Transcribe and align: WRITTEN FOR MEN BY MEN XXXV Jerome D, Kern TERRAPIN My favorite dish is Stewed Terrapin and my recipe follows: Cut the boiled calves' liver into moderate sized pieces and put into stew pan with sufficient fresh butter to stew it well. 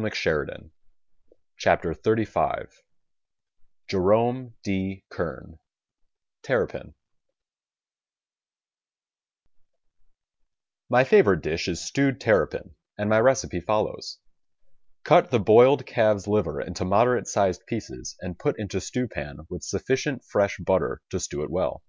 WRITTEN 0.00 0.14
FOR 0.28 0.44
MEN 0.44 0.70
BY 1.64 1.88
MEN 1.88 1.94
XXXV 1.96 2.68
Jerome 3.88 4.54
D, 4.62 5.02
Kern 5.10 5.58
TERRAPIN 6.44 6.94
My 10.88 11.02
favorite 11.02 11.40
dish 11.40 11.66
is 11.66 11.84
Stewed 11.84 12.20
Terrapin 12.20 12.76
and 12.96 13.10
my 13.10 13.18
recipe 13.18 13.58
follows: 13.58 14.20
Cut 15.02 15.32
the 15.32 15.40
boiled 15.40 15.84
calves' 15.84 16.28
liver 16.28 16.60
into 16.60 16.84
moderate 16.84 17.26
sized 17.26 17.66
pieces 17.66 18.14
and 18.20 18.38
put 18.38 18.56
into 18.56 18.80
stew 18.80 19.08
pan 19.08 19.38
with 19.50 19.64
sufficient 19.64 20.22
fresh 20.24 20.58
butter 20.58 21.02
to 21.10 21.18
stew 21.18 21.42
it 21.42 21.50
well. 21.50 21.82